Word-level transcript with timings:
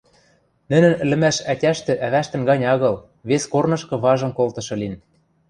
Нӹнӹн 0.71 0.93
ӹлӹмӓш 1.03 1.37
ӓтяштӹ-ӓвӓштӹн 1.51 2.41
гань 2.49 2.67
агыл, 2.73 2.95
вес 3.27 3.43
корнышкы 3.53 3.95
важым 4.03 4.31
колтышы 4.37 4.75
лин. 4.81 4.95